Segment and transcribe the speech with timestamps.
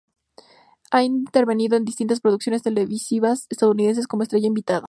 [0.89, 4.79] Ha intervenido en distintas producciones televisivas estadounidenses como estrella invitada.